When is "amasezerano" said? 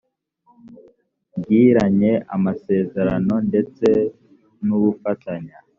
2.35-3.35